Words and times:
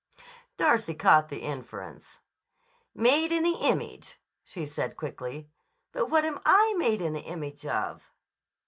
Darcy 0.57 0.95
caught 0.95 1.29
the 1.29 1.43
inference. 1.43 2.21
"Made 2.95 3.31
in 3.31 3.43
the 3.43 3.59
image," 3.61 4.19
she 4.43 4.65
said 4.65 4.97
quickly. 4.97 5.47
"But 5.91 6.07
what 6.09 6.25
am 6.25 6.39
I 6.43 6.73
made 6.79 7.03
in 7.03 7.13
the 7.13 7.21
image 7.21 7.67
of!" 7.67 8.09